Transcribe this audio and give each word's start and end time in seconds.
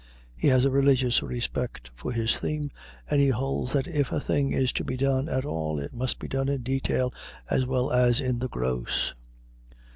He 0.35 0.47
has 0.47 0.65
a 0.65 0.71
religious 0.71 1.21
respect 1.21 1.91
for 1.93 2.11
his 2.11 2.39
theme 2.39 2.71
and 3.07 3.21
he 3.21 3.27
holds 3.27 3.73
that 3.73 3.87
if 3.87 4.11
a 4.11 4.19
thing 4.19 4.51
is 4.51 4.71
to 4.71 4.83
be 4.83 4.97
done 4.97 5.29
at 5.29 5.45
all 5.45 5.77
it 5.77 5.93
must 5.93 6.17
be 6.17 6.27
done 6.27 6.49
in 6.49 6.63
detail 6.63 7.13
as 7.51 7.67
well 7.67 7.91
as 7.91 8.19
in 8.19 8.39
the 8.39 8.49
gross. 8.49 9.13